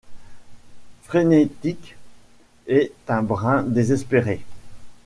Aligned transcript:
Frénétique 1.03 1.95
et 2.65 2.91
un 3.07 3.21
brin 3.21 3.61
désespéré. 3.61 4.41